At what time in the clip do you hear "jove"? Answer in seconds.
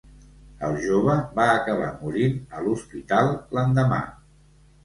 0.85-1.17